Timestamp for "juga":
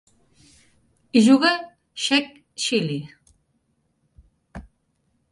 1.25-1.51